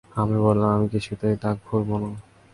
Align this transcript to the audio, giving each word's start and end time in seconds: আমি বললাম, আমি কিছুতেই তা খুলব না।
আমি 0.15 0.37
বললাম, 0.39 0.69
আমি 0.75 0.87
কিছুতেই 0.89 1.35
তা 1.37 1.49
খুলব 1.65 1.89
না। 2.01 2.09